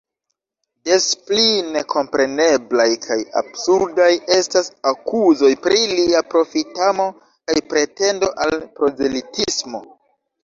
[0.89, 1.41] Des pli
[1.73, 7.07] nekompreneblaj kaj absurdaj estas akuzoj pri lia profitamo
[7.51, 9.83] kaj pretendo al prozelitismo.